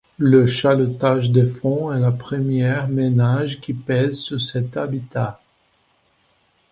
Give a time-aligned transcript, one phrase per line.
[0.17, 5.39] Le chalutage de fond est la première menace qui pèse sur cet habitat.